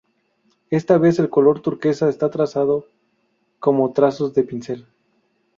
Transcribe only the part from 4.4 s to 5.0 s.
pincel.